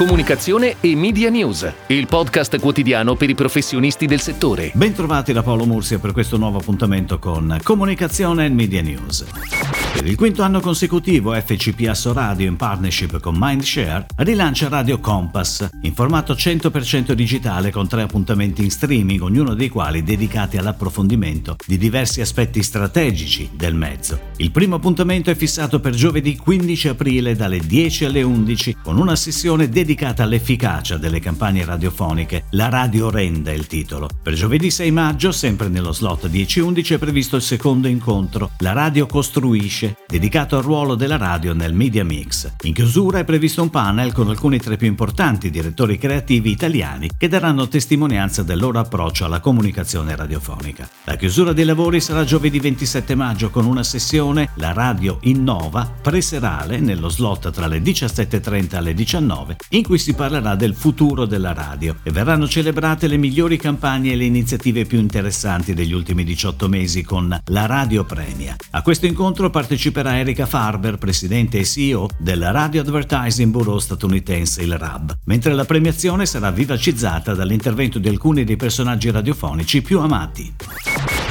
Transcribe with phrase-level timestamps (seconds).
[0.00, 4.70] comunicazione e media news, il podcast quotidiano per i professionisti del settore.
[4.72, 9.26] Bentrovati da Paolo Mursia per questo nuovo appuntamento con Comunicazione e Media News.
[9.92, 15.92] Per il quinto anno consecutivo FCPS Radio in partnership con Mindshare rilancia Radio Compass in
[15.92, 22.22] formato 100% digitale con tre appuntamenti in streaming, ognuno dei quali dedicati all'approfondimento di diversi
[22.22, 24.18] aspetti strategici del mezzo.
[24.36, 29.16] Il primo appuntamento è fissato per giovedì 15 aprile dalle 10 alle 11 con una
[29.16, 29.88] sessione dedicata
[30.22, 32.44] all'efficacia delle campagne radiofoniche.
[32.50, 34.08] La radio rende il titolo.
[34.22, 38.50] Per giovedì 6 maggio, sempre nello slot 10-11, è previsto il secondo incontro.
[38.58, 42.52] La radio costruisce dedicato al ruolo della radio nel media mix.
[42.62, 47.10] In chiusura è previsto un panel con alcuni tra i più importanti direttori creativi italiani
[47.16, 50.88] che daranno testimonianza del loro approccio alla comunicazione radiofonica.
[51.04, 56.78] La chiusura dei lavori sarà giovedì 27 maggio con una sessione La Radio Innova preserale
[56.78, 61.52] nello slot tra le 17.30 e le 19 in cui si parlerà del futuro della
[61.52, 66.68] radio e verranno celebrate le migliori campagne e le iniziative più interessanti degli ultimi 18
[66.68, 68.56] mesi con la Radio Premia.
[68.70, 74.76] A questo incontro parteciperà Erika Farber, presidente e CEO del Radio Advertising Bureau statunitense, il
[74.76, 80.54] RAB, mentre la premiazione sarà vivacizzata dall'intervento di alcuni dei personaggi radiofonici più amati.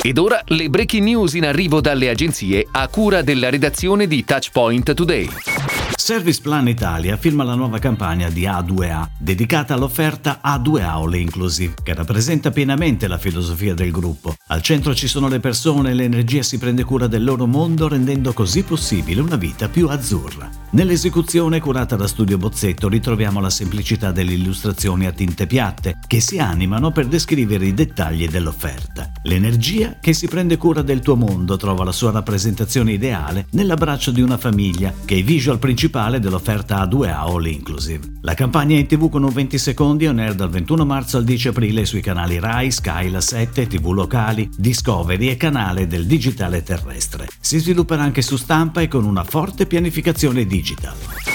[0.00, 4.94] Ed ora le breaking news in arrivo dalle agenzie a cura della redazione di Touchpoint
[4.94, 5.77] Today.
[6.00, 11.92] Service Plan Italia firma la nuova campagna di A2A, dedicata all'offerta A2A All Inclusive, che
[11.92, 14.36] rappresenta pienamente la filosofia del gruppo.
[14.46, 18.32] Al centro ci sono le persone e l'energia si prende cura del loro mondo, rendendo
[18.32, 20.48] così possibile una vita più azzurra.
[20.70, 26.38] Nell'esecuzione curata da Studio Bozzetto ritroviamo la semplicità delle illustrazioni a tinte piatte, che si
[26.38, 29.10] animano per descrivere i dettagli dell'offerta.
[29.22, 34.20] L'energia che si prende cura del tuo mondo trova la sua rappresentazione ideale nell'abbraccio di
[34.20, 38.16] una famiglia, che è visual principale dell'offerta A2A All Inclusive.
[38.20, 41.24] La campagna è in tv con un 20 secondi on air dal 21 marzo al
[41.24, 46.62] 10 aprile sui canali Rai, Sky, La 7, TV locali, Discovery e canale del digitale
[46.62, 47.26] terrestre.
[47.40, 51.27] Si svilupperà anche su stampa e con una forte pianificazione digital.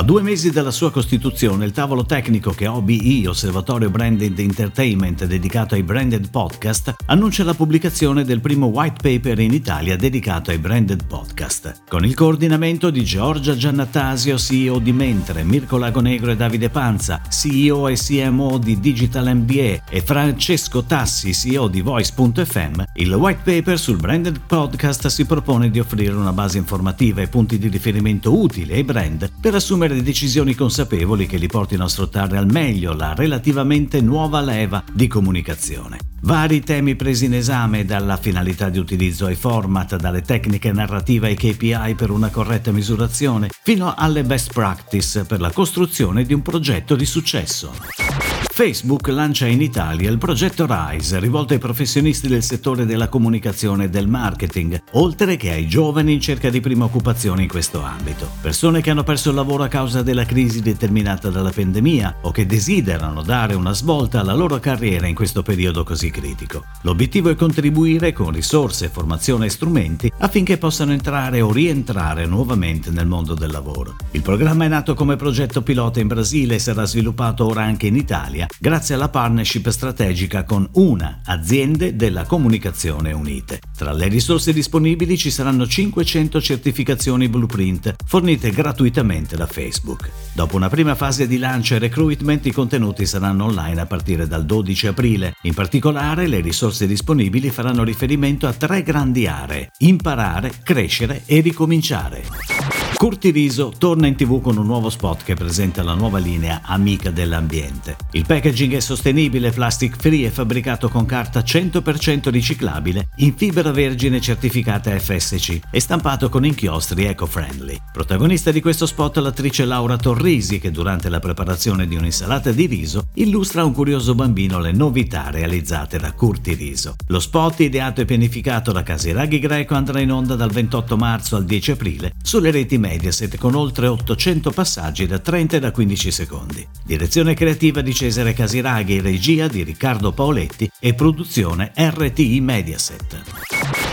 [0.00, 5.74] A due mesi dalla sua costituzione, il tavolo tecnico che OBE, Osservatorio Branded Entertainment dedicato
[5.74, 11.04] ai branded podcast, annuncia la pubblicazione del primo white paper in Italia dedicato ai branded
[11.04, 11.82] podcast.
[11.86, 17.86] Con il coordinamento di Giorgia Giannattasio, CEO di Mentre, Mirko Lagonegro e Davide Panza, CEO
[17.88, 23.98] e CMO di Digital MBA e Francesco Tassi, CEO di Voice.fm, il white paper sul
[23.98, 28.82] branded podcast si propone di offrire una base informativa e punti di riferimento utili ai
[28.82, 34.00] brand per assumere prendere decisioni consapevoli che li portino a sfruttare al meglio la relativamente
[34.00, 35.98] nuova leva di comunicazione.
[36.22, 41.34] Vari temi presi in esame dalla finalità di utilizzo ai format, dalle tecniche narrative ai
[41.34, 46.94] KPI per una corretta misurazione, fino alle best practice per la costruzione di un progetto
[46.94, 48.09] di successo.
[48.52, 53.88] Facebook lancia in Italia il progetto RISE, rivolto ai professionisti del settore della comunicazione e
[53.88, 58.28] del marketing, oltre che ai giovani in cerca di prima occupazione in questo ambito.
[58.42, 62.44] Persone che hanno perso il lavoro a causa della crisi determinata dalla pandemia o che
[62.44, 66.64] desiderano dare una svolta alla loro carriera in questo periodo così critico.
[66.82, 73.06] L'obiettivo è contribuire con risorse, formazione e strumenti affinché possano entrare o rientrare nuovamente nel
[73.06, 73.96] mondo del lavoro.
[74.10, 77.96] Il programma è nato come progetto pilota in Brasile e sarà sviluppato ora anche in
[77.96, 83.60] Italia grazie alla partnership strategica con una aziende della comunicazione unite.
[83.76, 90.10] Tra le risorse disponibili ci saranno 500 certificazioni blueprint fornite gratuitamente da Facebook.
[90.32, 94.44] Dopo una prima fase di lancio e recruitment i contenuti saranno online a partire dal
[94.44, 95.34] 12 aprile.
[95.42, 102.59] In particolare le risorse disponibili faranno riferimento a tre grandi aree: imparare, crescere e ricominciare.
[103.00, 107.10] Curti Riso torna in tv con un nuovo spot che presenta la nuova linea Amica
[107.10, 107.96] dell'ambiente.
[108.10, 114.20] Il packaging è sostenibile, plastic free e fabbricato con carta 100% riciclabile in fibra vergine
[114.20, 117.78] certificata FSC e stampato con inchiostri eco-friendly.
[117.90, 123.06] Protagonista di questo spot l'attrice Laura Torrisi che durante la preparazione di un'insalata di riso
[123.14, 126.96] illustra a un curioso bambino le novità realizzate da Curti Riso.
[127.06, 131.46] Lo spot ideato e pianificato da Casiraghi Greco andrà in onda dal 28 marzo al
[131.46, 136.10] 10 aprile sulle reti media Mediaset con oltre 800 passaggi da 30 e da 15
[136.10, 136.66] secondi.
[136.84, 143.39] Direzione creativa di Cesare Casiraghi, regia di Riccardo Paoletti e produzione RTI Mediaset.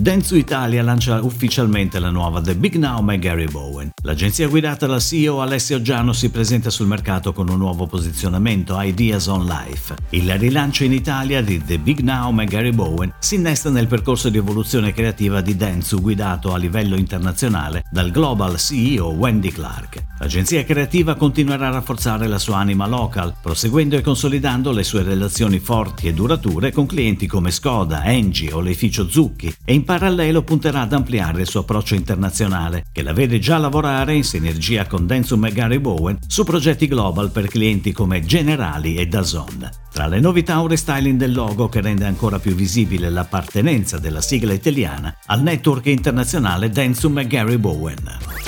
[0.00, 3.90] Dentsu Italia lancia ufficialmente la nuova The Big Now by Gary Bowen.
[4.02, 9.26] L'agenzia guidata dal CEO Alessio Giano si presenta sul mercato con un nuovo posizionamento Ideas
[9.26, 9.96] on Life.
[10.10, 14.28] Il rilancio in Italia di The Big Now by Gary Bowen si innesta nel percorso
[14.28, 20.07] di evoluzione creativa di Dentsu guidato a livello internazionale dal global CEO Wendy Clark.
[20.20, 25.60] L'agenzia creativa continuerà a rafforzare la sua anima local, proseguendo e consolidando le sue relazioni
[25.60, 30.80] forti e durature con clienti come Skoda, Engie o l'Eificio Zucchi e in parallelo punterà
[30.80, 35.44] ad ampliare il suo approccio internazionale, che la vede già lavorare in sinergia con Densum
[35.44, 39.70] e Gary Bowen su progetti global per clienti come Generali e Dazon.
[39.92, 44.52] Tra le novità un restyling del logo che rende ancora più visibile l'appartenenza della sigla
[44.52, 48.47] italiana al network internazionale Densum e Gary Bowen.